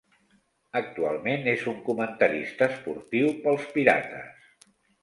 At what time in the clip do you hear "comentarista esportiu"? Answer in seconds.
1.91-3.33